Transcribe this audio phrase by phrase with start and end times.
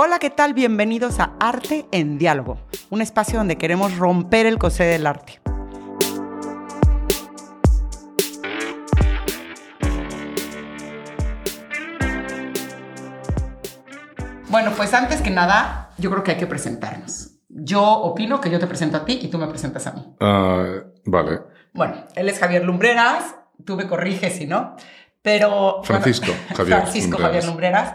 [0.00, 0.54] Hola, ¿qué tal?
[0.54, 5.40] Bienvenidos a Arte en Diálogo, un espacio donde queremos romper el corsé del arte.
[14.48, 17.32] Bueno, pues antes que nada, yo creo que hay que presentarnos.
[17.48, 20.14] Yo opino que yo te presento a ti y tú me presentas a mí.
[20.20, 20.74] Ah,
[21.06, 21.40] vale.
[21.74, 23.34] Bueno, él es Javier Lumbreras,
[23.64, 24.76] tú me corriges si no,
[25.22, 25.80] pero...
[25.82, 27.26] Francisco Javier Francisco Lumbreras.
[27.26, 27.94] Javier Lumbreras.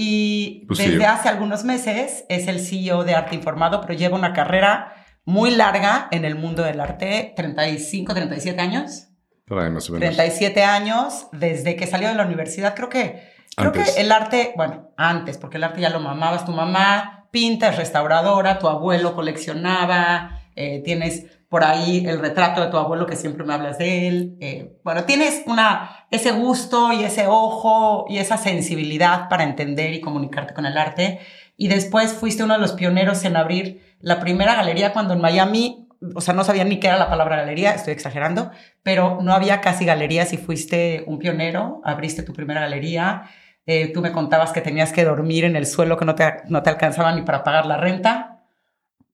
[0.00, 0.90] Y Pues sí.
[0.90, 4.94] desde hace algunos meses es el CEO de Arte Informado, pero lleva una carrera
[5.24, 9.08] muy larga en el mundo del arte, 35, 37 años.
[9.44, 10.14] Por ahí más o menos.
[10.14, 12.76] 37 años desde que salió de la universidad.
[12.76, 13.24] Creo que,
[13.56, 13.90] creo Antes.
[13.96, 17.76] que el arte, bueno, antes, porque el arte ya lo mamabas tu mamá, pinta, es
[17.76, 23.44] restauradora, tu abuelo coleccionaba, eh, tienes por ahí el retrato de tu abuelo que siempre
[23.44, 24.36] me hablas de él.
[24.40, 30.00] eh, bueno, tienes una, ese gusto y ese ojo y esa sensibilidad para entender y
[30.00, 31.20] comunicarte con el arte.
[31.56, 35.88] Y después fuiste uno de los pioneros en abrir la primera galería cuando en Miami,
[36.14, 38.50] o sea, no sabía ni qué era la palabra galería, estoy exagerando,
[38.82, 43.24] pero no había casi galerías y fuiste un pionero, abriste tu primera galería.
[43.66, 46.62] Eh, tú me contabas que tenías que dormir en el suelo, que no te, no
[46.62, 48.42] te alcanzaba ni para pagar la renta.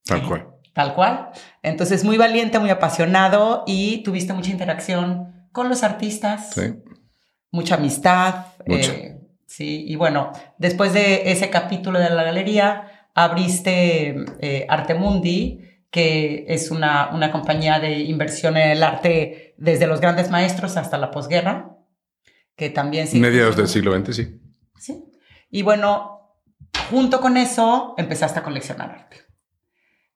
[0.05, 0.54] Tal cual.
[0.75, 1.31] Tal cual.
[1.63, 6.75] Entonces, muy valiente, muy apasionado y tuviste mucha interacción con los artistas, Sí.
[7.51, 8.47] mucha amistad.
[8.67, 8.93] Mucha.
[8.93, 16.45] eh, sí, y bueno, después de ese capítulo de la galería, abriste eh, Artemundi, que
[16.49, 21.13] es una, una compañía de inversión en el arte desde los grandes maestros hasta la
[21.13, 21.77] posguerra,
[22.57, 23.07] que también...
[23.07, 24.41] sí- Mediados del siglo XX, sí.
[24.77, 25.05] Sí.
[25.51, 26.33] Y bueno,
[26.91, 29.19] junto con eso empezaste a coleccionar arte.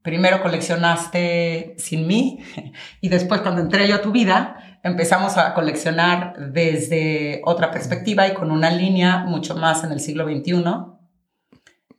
[0.09, 2.42] Primero coleccionaste sin mí
[3.03, 8.33] y después cuando entré yo a tu vida empezamos a coleccionar desde otra perspectiva y
[8.33, 10.64] con una línea mucho más en el siglo XXI.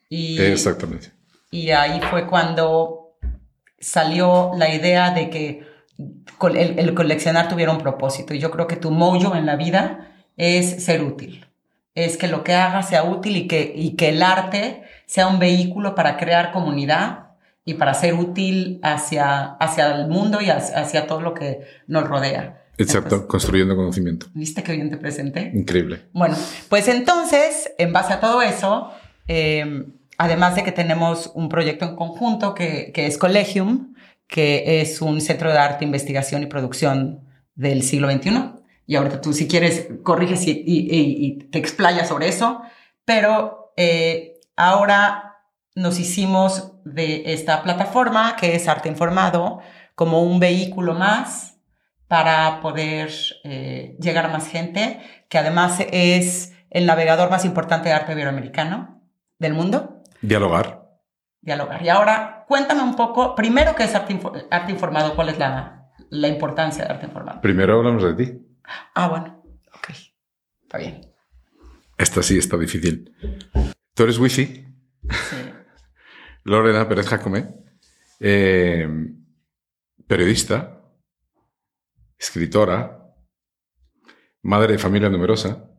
[0.09, 1.11] Y, Exactamente.
[1.51, 3.19] y ahí fue cuando
[3.79, 5.67] salió la idea de que
[6.55, 8.33] el coleccionar tuviera un propósito.
[8.33, 11.45] Y yo creo que tu mojo en la vida es ser útil.
[11.93, 15.37] Es que lo que hagas sea útil y que, y que el arte sea un
[15.37, 17.28] vehículo para crear comunidad
[17.69, 22.07] y para ser útil hacia, hacia el mundo y hacia, hacia todo lo que nos
[22.07, 22.65] rodea.
[22.77, 24.27] Exacto, Entonces, construyendo conocimiento.
[24.33, 25.51] ¿Viste qué bien te presenté?
[25.53, 26.07] Increíble.
[26.13, 26.35] Bueno,
[26.69, 28.91] pues entonces, en base a todo eso,
[29.27, 29.85] eh,
[30.17, 33.93] además de que tenemos un proyecto en conjunto que, que es Collegium,
[34.27, 37.21] que es un centro de arte, investigación y producción
[37.55, 38.51] del siglo XXI.
[38.87, 42.61] Y ahorita tú, si quieres, corriges y, y- y- y te explayas sobre eso.
[43.05, 45.28] Pero eh, ahora
[45.79, 49.59] nos hicimos de esta plataforma, que es Arte Informado,
[49.95, 51.57] como un vehículo más
[52.07, 53.11] para poder
[53.43, 59.01] eh, llegar a más gente, que además es el navegador más importante de arte iberoamericano
[59.37, 60.85] del mundo, Dialogar.
[61.41, 61.81] dialogar.
[61.83, 65.15] Y ahora cuéntame un poco, primero, ¿qué es arte, info- arte informado?
[65.15, 67.41] ¿Cuál es la, la importancia de arte informado?
[67.41, 68.41] Primero hablamos de ti.
[68.95, 69.43] Ah, bueno,
[69.75, 69.89] ok,
[70.63, 71.01] está bien.
[71.97, 73.13] Esta sí está difícil.
[73.93, 74.45] Tú eres wifi.
[75.29, 75.35] Sí.
[76.43, 77.47] Lorena Pérez Jacome.
[78.19, 78.87] eh,
[80.07, 80.81] periodista.
[82.17, 82.95] Escritora.
[84.43, 85.69] Madre de familia numerosa.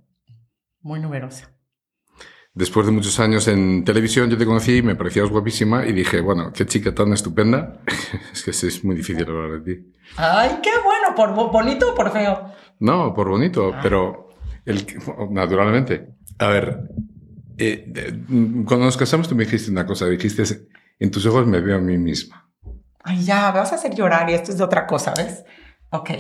[0.82, 1.50] Muy numerosa.
[2.53, 6.21] Después de muchos años en televisión, yo te conocí y me parecías guapísima y dije,
[6.21, 7.81] bueno, qué chica tan estupenda.
[8.32, 9.92] es que es muy difícil hablar de ti.
[10.16, 12.53] Ay, qué bueno, por bo- bonito o por feo.
[12.81, 13.81] No, por bonito, Ah.
[13.82, 14.31] pero
[14.65, 14.84] el,
[15.31, 16.15] naturalmente.
[16.38, 16.81] A ver,
[17.60, 20.43] eh, mm, cuando nos casamos tú me dijiste una cosa, dijiste,
[20.98, 22.50] en tus ojos me veo a mí misma.
[23.03, 25.44] Ay, ya, me vas a hacer llorar y esto es de otra cosa, ¿ves?
[25.91, 26.10] Ok.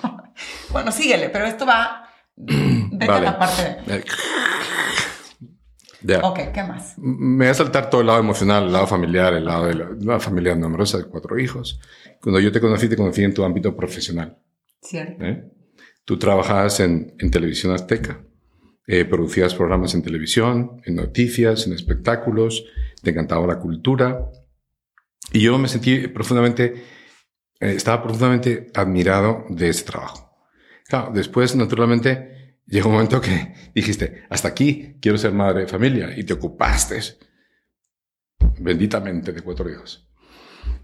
[0.72, 2.08] bueno, síguele, pero esto va...
[2.36, 3.24] Vete a Vale.
[3.24, 4.04] la parte de...
[6.08, 6.20] Eh.
[6.22, 6.94] Ok, ¿qué más?
[6.98, 9.88] Me voy a saltar todo el lado emocional, el lado familiar, el lado de la,
[9.88, 11.78] una familia numerosa de cuatro hijos.
[12.20, 14.38] Cuando yo te conocí, te conocí en tu ámbito profesional.
[14.80, 15.24] Cierto.
[15.24, 15.44] ¿eh?
[16.04, 18.24] Tú trabajabas en, en televisión azteca,
[18.86, 22.64] eh, producías programas en televisión, en noticias, en espectáculos,
[23.02, 24.30] te encantaba la cultura.
[25.32, 26.74] Y yo me sentí profundamente,
[27.60, 30.36] eh, estaba profundamente admirado de ese trabajo.
[30.88, 36.12] Claro, después, naturalmente, llegó un momento que dijiste, hasta aquí quiero ser madre de familia
[36.16, 37.00] y te ocupaste
[38.58, 40.08] benditamente de cuatro hijos.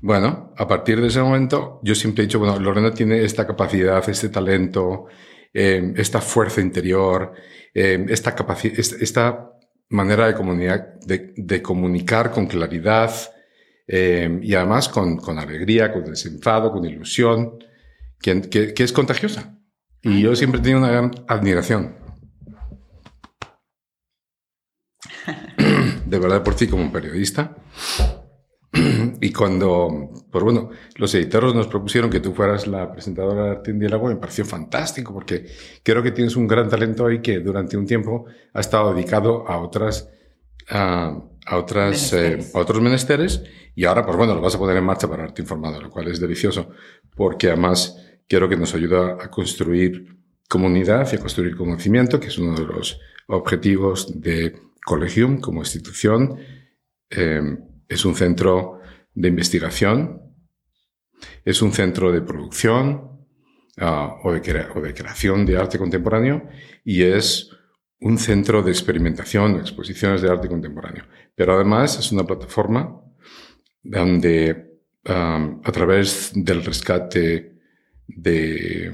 [0.01, 4.09] Bueno, a partir de ese momento, yo siempre he dicho, bueno, Lorena tiene esta capacidad,
[4.09, 5.07] este talento,
[5.55, 7.33] eh, esta fuerza interior,
[7.75, 8.35] eh, esta,
[9.01, 9.51] esta
[9.91, 13.11] manera de, comunicar, de, de comunicar con claridad
[13.87, 17.59] eh, y además con, con alegría, con desenfado, con ilusión,
[18.21, 19.55] que, que- que es contagiosa.
[20.03, 21.97] Y yo siempre he tenido una gran admiración.
[26.07, 27.57] de verdad por ti como periodista.
[29.21, 33.73] Y cuando, pues bueno, los editores nos propusieron que tú fueras la presentadora de Arte
[33.73, 35.47] Diálogo, me pareció fantástico porque
[35.83, 39.59] creo que tienes un gran talento ahí que durante un tiempo ha estado dedicado a
[39.59, 40.09] otras,
[40.69, 41.19] a,
[41.51, 43.43] otras, eh, a otros menesteres
[43.75, 46.09] y ahora, pues bueno, lo vas a poner en marcha para Arte Informado, lo cual
[46.09, 46.71] es delicioso
[47.15, 47.97] porque además
[48.29, 50.17] quiero que nos ayuda a construir
[50.49, 56.39] comunidad y a construir conocimiento, que es uno de los objetivos de Collegium como institución.
[57.11, 57.59] Eh,
[57.89, 58.81] es un centro
[59.15, 60.23] de investigación,
[61.45, 63.27] es un centro de producción
[63.81, 64.43] uh, o, de
[64.95, 66.49] creación de arte contemporáneo
[66.85, 67.51] y es
[68.01, 71.05] un centro de experimentación, de exposiciones de arte contemporáneo.
[71.35, 73.01] Pero además es una plataforma
[73.83, 74.69] donde
[75.05, 77.55] a través del rescate,
[78.07, 78.93] de,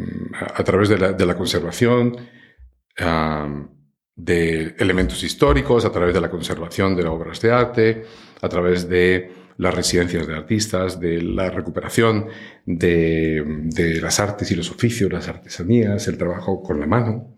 [0.55, 2.17] a través de la, de la conservación,
[4.17, 8.05] de elementos históricos, a través de la conservación de obras de arte,
[8.41, 12.27] a través de las residencias de artistas, de la recuperación
[12.67, 17.37] de, de las artes y los oficios, las artesanías, el trabajo con la mano.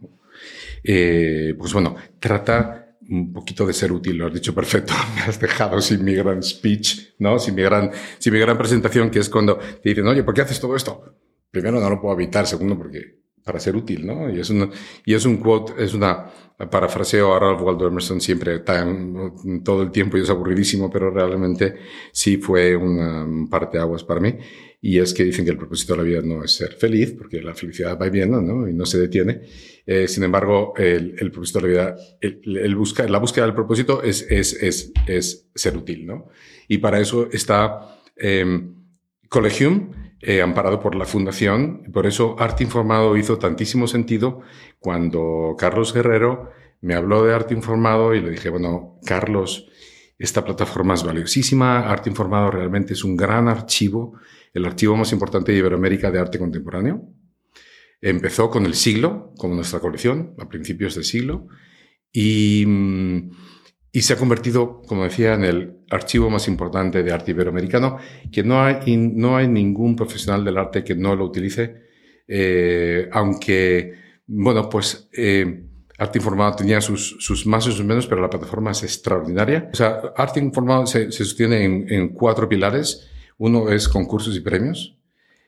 [0.83, 5.39] Eh, pues bueno, trata un poquito de ser útil, lo has dicho perfecto, me has
[5.39, 7.39] dejado sin mi gran speech, ¿no?
[7.39, 10.43] Sin mi gran, sin mi gran presentación, que es cuando te dicen, oye, ¿por qué
[10.43, 11.17] haces todo esto?
[11.51, 14.29] Primero, no lo puedo evitar, segundo, porque para ser útil, ¿no?
[14.29, 14.73] Y es, un,
[15.05, 16.27] y es un quote, es una
[16.69, 21.77] parafraseo a Ralph Waldo Emerson siempre tan, todo el tiempo y es aburridísimo, pero realmente
[22.11, 24.35] sí fue una parte aguas para mí.
[24.83, 27.41] Y es que dicen que el propósito de la vida no es ser feliz, porque
[27.41, 28.69] la felicidad va viendo, ¿no?
[28.69, 29.43] Y no se detiene.
[29.87, 33.55] Eh, sin embargo, el, el, propósito de la vida, el, el busca, la búsqueda del
[33.55, 36.31] propósito es, es, es, es ser útil, ¿no?
[36.67, 38.45] Y para eso está eh,
[39.29, 41.85] Collegium, eh, amparado por la Fundación.
[41.93, 44.41] Por eso Arte Informado hizo tantísimo sentido
[44.79, 49.69] cuando Carlos Guerrero me habló de Arte Informado y le dije, bueno, Carlos,
[50.19, 51.91] esta plataforma es valiosísima.
[51.91, 54.19] Arte Informado realmente es un gran archivo,
[54.55, 57.03] el archivo más importante de Iberoamérica de arte contemporáneo.
[58.01, 61.49] Empezó con el siglo, como nuestra colección, a principios del siglo,
[62.13, 63.31] y mm,
[63.97, 67.97] y se ha convertido, como decía, en el archivo más importante de arte iberoamericano,
[68.31, 71.77] que no hay, no hay ningún profesional del arte que no lo utilice,
[72.29, 73.95] eh, aunque,
[74.27, 75.63] bueno, pues eh,
[75.97, 79.71] Arte Informado tenía sus, sus más y sus menos, pero la plataforma es extraordinaria.
[79.73, 83.09] O sea, Arte Informado se, se sostiene en, cuatro pilares.
[83.39, 84.99] Uno es concursos y premios,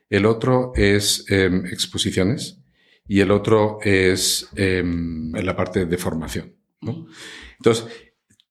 [0.08, 2.62] el otro es eh, exposiciones
[3.06, 6.54] y el otro es em, la parte de formación.
[7.58, 8.07] Entonces,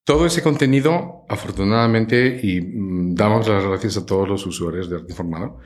[0.08, 5.12] todo ese contenido, afortunadamente, y mm, damos las gracias a todos los usuarios de Arte
[5.12, 5.60] Informado,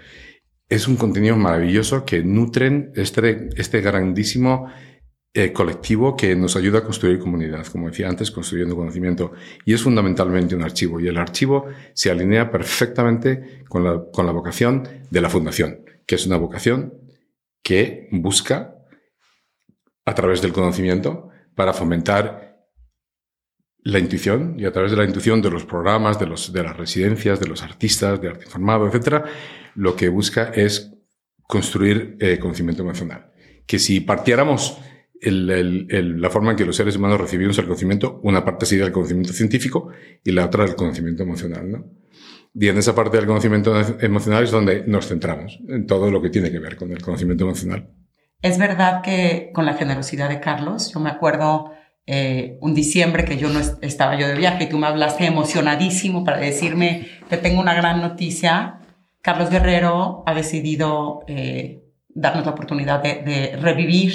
[0.68, 4.66] es un contenido maravilloso que nutren este, este grandísimo
[5.32, 9.32] eh, colectivo que nos ayuda a construir comunidad, como decía antes, construyendo conocimiento.
[9.64, 11.00] Y es fundamentalmente un archivo.
[11.00, 16.16] Y el archivo se alinea perfectamente con la, con la vocación de la Fundación, que
[16.16, 16.96] es una vocación
[17.62, 18.74] que busca,
[20.04, 22.51] a través del conocimiento, para fomentar
[23.84, 26.78] la intuición y a través de la intuición de los programas, de, los, de las
[26.78, 29.26] residencias, de los artistas, de arte informado, etcétera,
[29.76, 30.94] lo que busca es
[31.48, 33.32] construir eh, conocimiento emocional.
[33.66, 34.78] Que si partiéramos
[35.22, 39.34] la forma en que los seres humanos recibimos el conocimiento, una parte sería el conocimiento
[39.34, 39.90] científico
[40.24, 41.86] y la otra el conocimiento emocional, ¿no?
[42.54, 46.30] Y en esa parte del conocimiento emocional es donde nos centramos, en todo lo que
[46.30, 47.90] tiene que ver con el conocimiento emocional.
[48.42, 51.72] Es verdad que con la generosidad de Carlos, yo me acuerdo
[52.08, 56.24] eh, un diciembre que yo no estaba yo de viaje y tú me hablaste emocionadísimo
[56.24, 58.80] para decirme que tengo una gran noticia.
[59.22, 64.14] Carlos Guerrero ha decidido eh, darnos la oportunidad de, de, revivir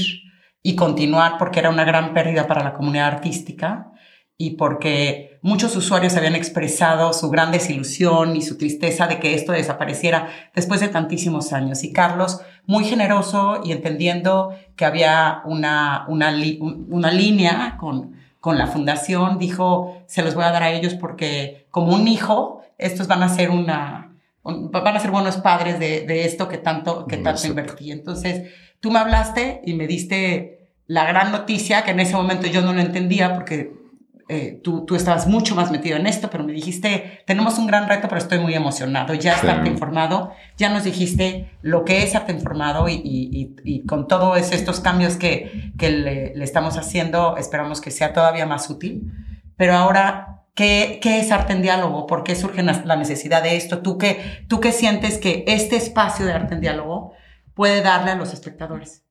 [0.62, 3.92] y continuar porque era una gran pérdida para la comunidad artística
[4.38, 9.52] y porque muchos usuarios habían expresado su gran desilusión y su tristeza de que esto
[9.52, 11.84] desapareciera después de tantísimos años.
[11.84, 18.66] Y Carlos, muy generoso y entendiendo que había una, una, una línea con, con la
[18.66, 23.22] fundación, dijo, se los voy a dar a ellos porque como un hijo, estos van
[23.22, 24.12] a ser una,
[24.44, 27.90] van a ser buenos padres de, de esto que tanto, que tanto invertí.
[27.90, 32.60] Entonces, tú me hablaste y me diste la gran noticia que en ese momento yo
[32.60, 33.85] no lo entendía porque
[34.28, 37.88] eh, tú, tú, estabas mucho más metido en esto, pero me dijiste, tenemos un gran
[37.88, 42.32] reto, pero estoy muy emocionado, ya estarte informado, ya nos dijiste lo que es arte
[42.32, 47.80] informado y, y, y con todos estos cambios que, que le, le, estamos haciendo, esperamos
[47.80, 49.12] que sea todavía más útil.
[49.56, 52.08] Pero ahora, ¿qué, qué es arte en diálogo?
[52.08, 53.78] ¿Por qué surge la necesidad de esto?
[53.78, 57.12] ¿Tú qué, ¿Tú qué sientes que este espacio de arte en diálogo
[57.54, 59.04] puede darle a los espectadores?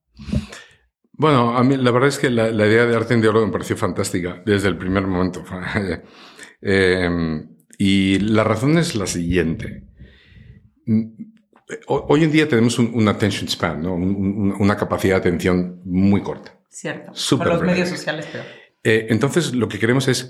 [1.17, 3.51] Bueno, a mí la verdad es que la, la idea de arte en diálogo me
[3.51, 5.43] pareció fantástica desde el primer momento.
[6.67, 7.07] Eh,
[7.77, 9.83] y la razón es la siguiente.
[11.87, 13.93] Hoy en día tenemos un, attention span, ¿no?
[13.93, 16.59] una capacidad de atención muy corta.
[16.69, 17.11] Cierto.
[17.37, 18.43] Por los medios sociales, pero...
[18.83, 20.29] Eh, entonces, lo que queremos es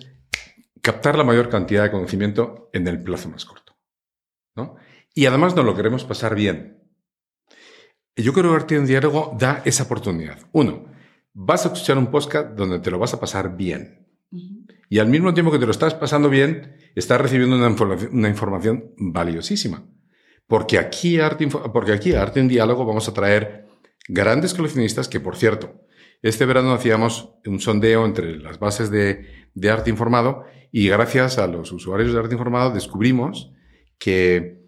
[0.82, 3.78] captar la mayor cantidad de conocimiento en el plazo más corto.
[4.56, 4.76] ¿no?
[5.14, 6.85] Y además nos lo queremos pasar bien.
[8.16, 10.40] Y yo creo que Arte en Diálogo da esa oportunidad.
[10.52, 10.86] Uno,
[11.34, 14.08] vas a escuchar un podcast donde te lo vas a pasar bien.
[14.90, 17.76] Y al mismo tiempo que te lo estás pasando bien, estás recibiendo una,
[18.12, 19.84] una información valiosísima.
[20.48, 23.68] Porque aquí, Arte, porque aquí Arte en Diálogo vamos a traer
[24.08, 25.82] grandes coleccionistas que, por cierto,
[26.22, 31.48] este verano hacíamos un sondeo entre las bases de, de arte informado y gracias a
[31.48, 33.52] los usuarios de arte informado descubrimos
[33.98, 34.66] que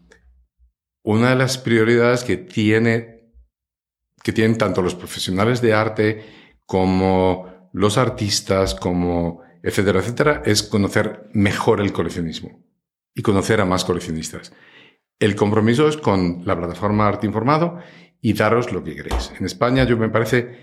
[1.03, 3.16] una de las prioridades que, tiene,
[4.27, 6.25] que tienen tanto los profesionales de arte
[6.65, 12.61] como los artistas, como etcétera, etcétera, es conocer mejor el coleccionismo
[13.15, 14.51] y conocer a más coleccionistas.
[15.17, 17.79] El compromiso es con la plataforma Arte Informado
[18.19, 19.31] y daros lo que queréis.
[19.39, 20.57] En España yo me parece,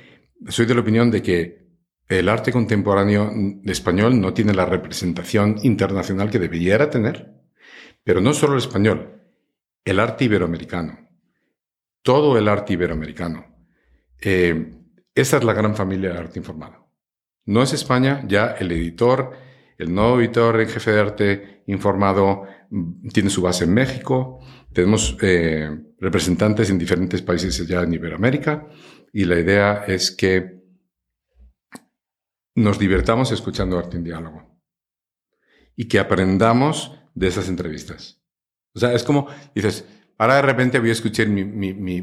[0.46, 1.66] soy de la opinión de que
[2.06, 3.32] el arte contemporáneo
[3.64, 7.32] español no tiene la representación internacional que debiera tener,
[8.02, 9.22] pero no solo el español,
[9.86, 11.08] el arte iberoamericano,
[12.02, 13.53] todo el arte iberoamericano.
[14.24, 14.72] Eh,
[15.14, 16.90] esa es la gran familia del arte informado.
[17.44, 19.32] No es España, ya el editor,
[19.76, 24.40] el nuevo editor en jefe de arte informado mm, tiene su base en México.
[24.72, 28.66] Tenemos eh, representantes en diferentes países ya en Iberoamérica
[29.12, 30.62] y la idea es que
[32.56, 34.58] nos divertamos escuchando arte en diálogo
[35.76, 38.22] y que aprendamos de esas entrevistas.
[38.74, 39.84] O sea, es como dices,
[40.18, 42.02] ahora de repente voy a escuchar mi, mi, mi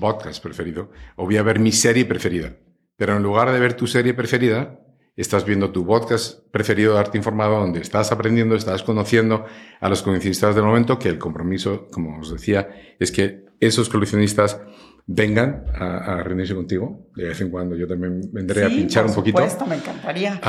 [0.00, 2.56] podcast preferido o voy a ver mi serie preferida,
[2.96, 4.80] pero en lugar de ver tu serie preferida,
[5.16, 9.44] estás viendo tu podcast preferido de arte informado, donde estás aprendiendo, estás conociendo
[9.80, 12.68] a los coleccionistas del momento, que el compromiso, como os decía,
[12.98, 14.60] es que esos coleccionistas
[15.06, 17.10] vengan a, reunirse contigo.
[17.14, 19.38] De vez en cuando yo también vendré a pinchar un poquito.
[19.38, 20.40] Por supuesto, me encantaría.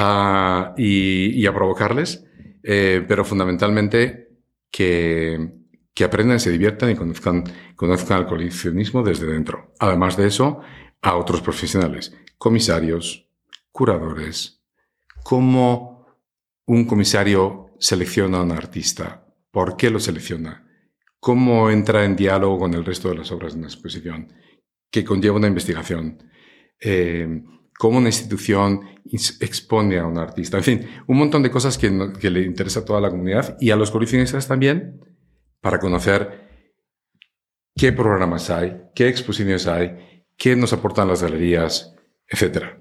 [0.78, 2.26] y, a provocarles,
[2.64, 4.30] eh, pero fundamentalmente
[4.72, 5.52] que,
[5.96, 9.74] que aprendan, se diviertan y conozcan, conozcan el coleccionismo desde dentro.
[9.80, 10.60] Además de eso,
[11.02, 13.30] a otros profesionales, comisarios,
[13.72, 14.62] curadores,
[15.24, 16.06] cómo
[16.66, 20.68] un comisario selecciona a un artista, por qué lo selecciona,
[21.20, 24.34] cómo entra en diálogo con el resto de las obras de una exposición,
[24.92, 26.22] que conlleva una investigación,
[26.82, 27.42] eh,
[27.78, 28.82] cómo una institución
[29.40, 33.00] expone a un artista, en fin, un montón de cosas que, le interesa a toda
[33.00, 35.15] la comunidad y a los coleccionistas también
[35.66, 36.48] para conocer
[37.76, 41.96] qué programas hay, qué exposiciones hay, qué nos aportan las galerías,
[42.30, 42.78] etcétera.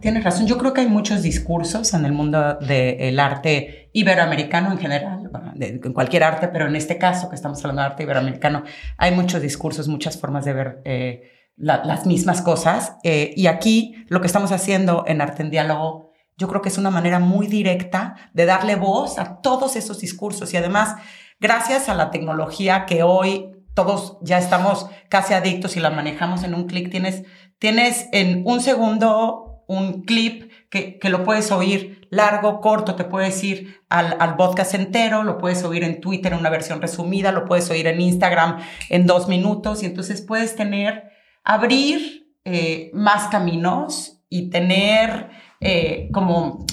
[0.00, 4.78] Tienes razón, yo creo que hay muchos discursos en el mundo del arte iberoamericano en
[4.78, 8.64] general, en cualquier arte, pero en este caso que estamos hablando de arte iberoamericano,
[8.96, 11.22] hay muchos discursos, muchas formas de ver eh,
[11.56, 12.96] las mismas cosas.
[13.04, 16.78] Eh, y aquí lo que estamos haciendo en Arte en Diálogo, yo creo que es
[16.78, 20.52] una manera muy directa de darle voz a todos esos discursos.
[20.52, 20.96] Y además,
[21.40, 26.54] gracias a la tecnología que hoy todos ya estamos casi adictos y la manejamos en
[26.54, 27.24] un clic, tienes,
[27.58, 33.44] tienes en un segundo un clip que, que, lo puedes oír largo, corto, te puedes
[33.44, 37.44] ir al, al, podcast entero, lo puedes oír en Twitter en una versión resumida, lo
[37.44, 41.10] puedes oír en Instagram en dos minutos y entonces puedes tener,
[41.44, 45.28] abrir eh, más caminos y tener
[45.60, 46.64] eh, como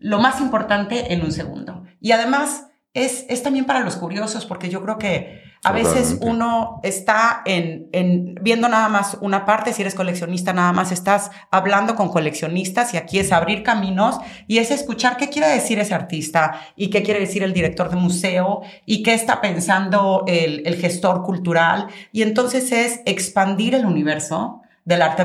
[0.00, 1.84] lo más importante en un segundo.
[2.00, 6.80] Y además es, es también para los curiosos porque yo creo que a veces uno
[6.82, 11.94] está en, en, viendo nada más una parte, si eres coleccionista nada más estás hablando
[11.94, 14.18] con coleccionistas y aquí es abrir caminos
[14.48, 17.96] y es escuchar qué quiere decir ese artista y qué quiere decir el director de
[17.96, 21.86] museo y qué está pensando el, el gestor cultural.
[22.10, 25.24] Y entonces es expandir el universo del arte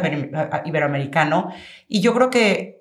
[0.66, 1.50] iberoamericano.
[1.88, 2.77] Y yo creo que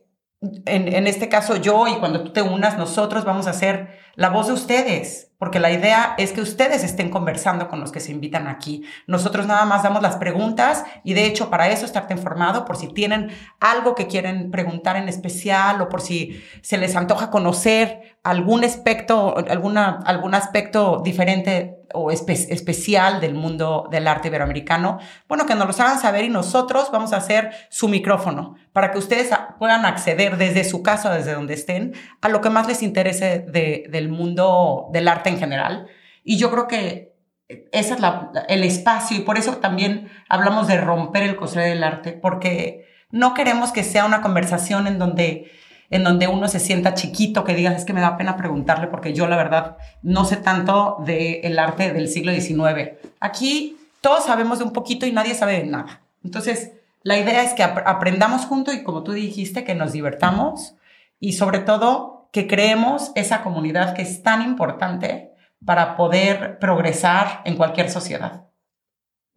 [0.67, 4.47] en, este caso yo y cuando tú te unas nosotros vamos a ser la voz
[4.47, 8.49] de ustedes porque la idea es que ustedes estén conversando con los que se invitan
[8.49, 8.85] aquí.
[9.07, 12.89] Nosotros nada más damos las preguntas y de hecho para eso estarte informado por si
[12.89, 18.65] tienen algo que quieren preguntar en especial o por si se les antoja conocer algún
[18.65, 25.67] aspecto, alguna, algún aspecto diferente o especial del mundo del arte iberoamericano, bueno, que nos
[25.67, 30.37] los hagan saber y nosotros vamos a hacer su micrófono para que ustedes puedan acceder
[30.37, 35.09] desde su casa, desde donde estén, a lo que más les interese del mundo del
[35.09, 35.87] arte en general.
[36.25, 37.17] Y yo creo que
[37.49, 38.01] ese es
[38.49, 43.35] el espacio y por eso también hablamos de romper el coser del arte, porque no
[43.35, 45.51] queremos que sea una conversación en donde
[45.91, 49.13] en donde uno se sienta chiquito, que digas, es que me da pena preguntarle porque
[49.13, 52.93] yo la verdad no sé tanto del arte del siglo XIX.
[53.21, 56.03] Aquí todos sabemos de un poquito y nadie sabe de nada.
[56.25, 60.75] Entonces, la idea es que aprendamos juntos y como tú dijiste, que nos divertamos
[61.21, 65.31] y sobre todo que creemos esa comunidad que es tan importante
[65.65, 68.49] para poder progresar en cualquier sociedad.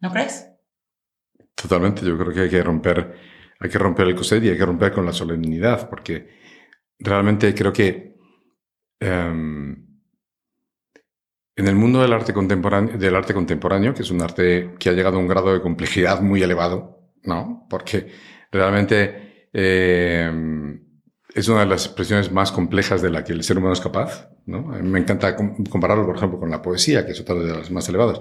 [0.00, 0.48] ¿No crees?
[1.54, 3.16] Totalmente, yo creo que hay que romper,
[3.58, 6.39] hay que romper el coset y hay que romper con la solemnidad, porque
[7.00, 8.16] realmente creo que
[9.00, 9.90] em,
[11.56, 14.92] en el mundo del arte, contemporáneo, del arte contemporáneo, que es un arte que ha
[14.92, 17.66] llegado a un grado de complejidad muy elevado, ¿no?
[17.68, 18.08] Porque
[18.50, 20.82] realmente em,
[21.34, 24.28] es una de las expresiones más complejas de la que el ser humano es capaz.
[24.46, 24.62] ¿no?
[24.62, 28.20] me encanta compararlo, por ejemplo, con la poesía, que es otra de las más elevadas.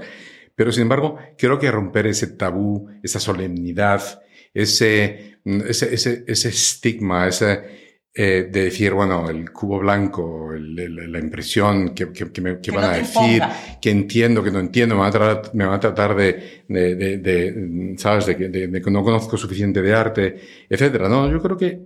[0.55, 4.21] Pero, sin embargo, creo que romper ese tabú, esa solemnidad,
[4.53, 7.78] ese, ese, ese, ese estigma, ese,
[8.13, 13.41] eh, de decir, bueno, el cubo blanco, la impresión que, que, me, van a decir,
[13.79, 16.95] que entiendo, que no entiendo, me van a tratar, me van a tratar de, de,
[16.95, 21.07] de, ¿sabes?, de, que no conozco suficiente de arte, etcétera.
[21.07, 21.85] No, yo creo que,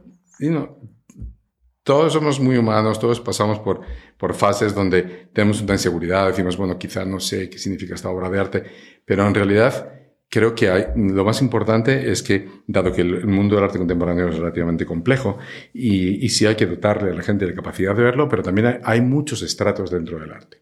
[1.83, 3.81] todos somos muy humanos, todos pasamos por,
[4.17, 8.29] por fases donde tenemos una inseguridad, decimos, bueno, quizá no sé qué significa esta obra
[8.29, 8.63] de arte,
[9.05, 9.91] pero en realidad
[10.33, 14.29] creo que hay, lo más importante es que, dado que el mundo del arte contemporáneo
[14.29, 15.37] es relativamente complejo,
[15.75, 18.79] y, y sí hay que dotarle a la gente de capacidad de verlo, pero también
[18.83, 20.57] hay, muchos estratos dentro del arte.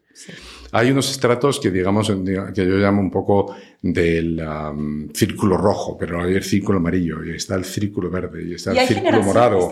[0.72, 2.12] Hay unos estratos que, digamos,
[2.54, 7.30] que yo llamo un poco del um, círculo rojo, pero hay el círculo amarillo, y
[7.30, 9.70] está el círculo verde, y está el círculo morado.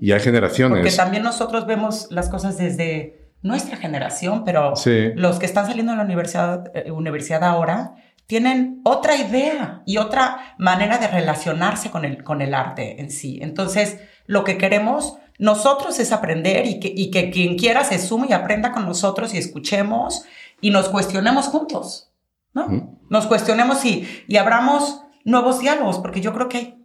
[0.00, 0.78] Y hay generaciones.
[0.78, 4.74] Porque también nosotros vemos las cosas desde nuestra generación, pero
[5.16, 7.96] los que están saliendo de la universidad, eh, universidad ahora
[8.32, 13.38] tienen otra idea y otra manera de relacionarse con el, con el arte en sí.
[13.42, 18.28] Entonces, lo que queremos nosotros es aprender y que, y que quien quiera se sume
[18.30, 20.24] y aprenda con nosotros y escuchemos
[20.62, 22.10] y nos cuestionemos juntos,
[22.54, 22.96] ¿no?
[23.10, 26.78] Nos cuestionemos y, y abramos nuevos diálogos, porque yo creo que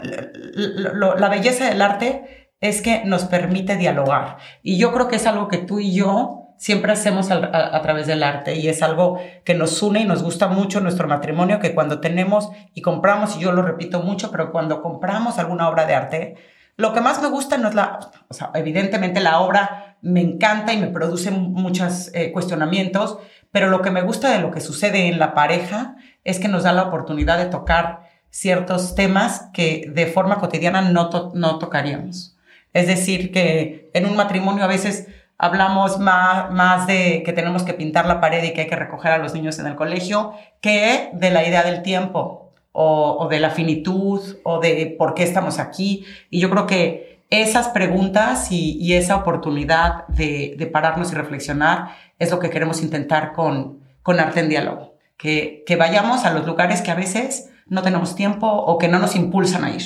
[0.00, 4.38] la belleza del arte es que nos permite dialogar.
[4.64, 8.22] Y yo creo que es algo que tú y yo siempre hacemos a, través del
[8.22, 12.00] arte y es algo que nos une y nos gusta mucho nuestro matrimonio, que cuando
[12.00, 16.34] tenemos y compramos, y yo lo repito mucho, pero cuando compramos alguna obra de arte,
[16.76, 20.72] lo que más me gusta no es la, o sea, evidentemente la obra me encanta
[20.72, 23.18] y me produce muchos eh, cuestionamientos,
[23.52, 26.64] pero lo que me gusta de lo que sucede en la pareja es que nos
[26.64, 32.36] da la oportunidad de tocar ciertos temas que de forma cotidiana no, no tocaríamos.
[32.74, 37.72] Es decir, que en un matrimonio a veces hablamos más, más de que tenemos que
[37.72, 41.10] pintar la pared y que hay que recoger a los niños en el colegio que
[41.12, 46.04] de la idea del tiempo o, de la finitud o de por qué estamos aquí.
[46.30, 52.38] Y yo creo que esas preguntas y, esa oportunidad de, pararnos y reflexionar es lo
[52.38, 54.94] que queremos intentar con, con Arte en Diálogo.
[55.16, 59.00] Que, que, vayamos a los lugares que a veces no tenemos tiempo o que no
[59.00, 59.82] nos impulsan a ir.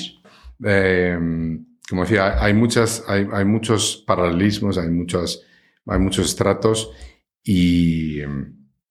[0.63, 5.45] Em, como decía, hay, muchos paralelismos, hay, muchos,
[6.17, 6.89] estratos
[7.43, 8.19] y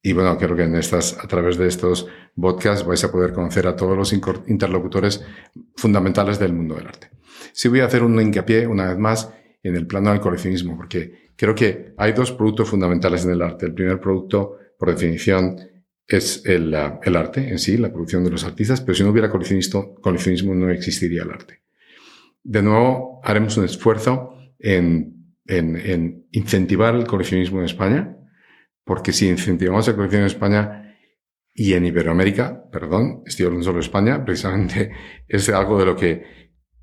[0.04, 2.06] y bueno, creo que a través de estos
[2.40, 5.24] podcasts vais a poder conocer a todos los interlocutores
[5.74, 7.10] fundamentales del mundo del arte.
[7.52, 9.32] Sí voy a hacer un hincapié una vez más
[9.64, 13.66] en el plano del coleccionismo, porque creo que hay dos productos fundamentales en el arte.
[13.66, 15.56] El primer producto, por definición,
[16.06, 19.28] es el, el arte en sí, la producción de los artistas, pero si no hubiera
[19.28, 21.62] coleccionismo no existiría el arte.
[22.44, 28.16] De nuevo, haremos un esfuerzo en, en, en incentivar el coleccionismo en España,
[28.84, 30.96] porque si incentivamos la colección en España
[31.54, 34.92] y en Iberoamérica, perdón, estoy hablando solo de España, precisamente
[35.28, 36.24] es algo de lo que,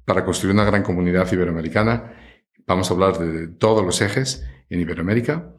[0.06, 2.14] para construir una gran comunidad iberoamericana,
[2.66, 5.56] vamos a hablar de todos los ejes en Iberoamérica.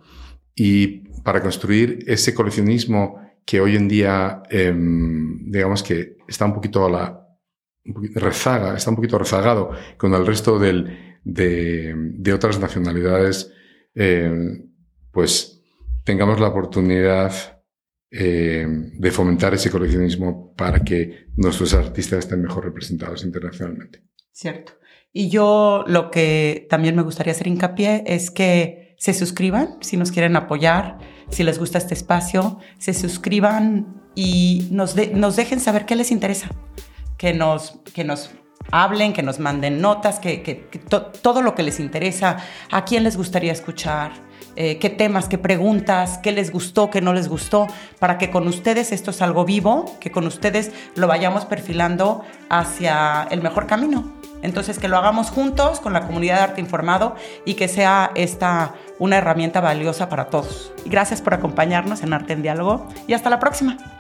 [0.55, 6.87] Y para construir ese coleccionismo que hoy en día, em, digamos que está un poquito
[6.87, 7.30] a la
[7.85, 13.53] rezaga, está un poquito rezagado con el resto del, de, de, otras nacionalidades,
[13.95, 14.33] eh,
[15.11, 15.63] pues
[16.05, 17.61] tengamos la oportunidad
[18.11, 24.03] eh, de fomentar ese coleccionismo para que nuestros artistas estén mejor representados internacionalmente.
[24.33, 24.73] Cierto.
[25.13, 30.13] Y yo lo que también me gustaría hacer hincapié es que se suscriban si nos
[30.13, 30.99] quieren apoyar,
[31.31, 36.51] si les gusta este espacio, se suscriban y nos, nos dejen saber qué les interesa,
[37.21, 38.31] que nos, que nos
[38.71, 42.39] hablen, que nos manden notas, que, que, todo lo que les interesa,
[42.71, 44.13] a quién les gustaría escuchar,
[44.57, 47.67] eh, qué temas, qué preguntas, qué les gustó, qué no les gustó,
[47.99, 53.29] para que con ustedes esto es algo vivo, que con ustedes lo vayamos perfilando hacia
[53.31, 54.15] el mejor camino.
[54.41, 58.73] Entonces, que lo hagamos juntos con la comunidad de arte informado y que sea esta
[58.99, 60.73] una herramienta valiosa para todos.
[60.87, 64.00] Gracias por acompañarnos en Arte en Diálogo y hasta la próxima.